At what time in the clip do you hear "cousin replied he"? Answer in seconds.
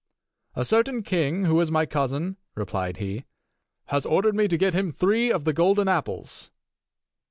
1.85-3.23